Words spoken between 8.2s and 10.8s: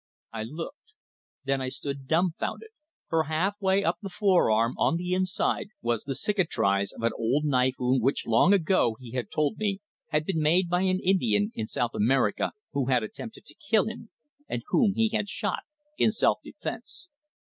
long ago, he had told me, had been made